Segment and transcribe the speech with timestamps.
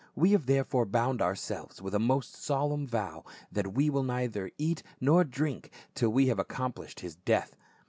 [0.15, 4.49] We have therefore bound our selves with a most solemn vow that we will neither
[4.57, 7.55] eat nor drink till we ha\ e accomplished his death.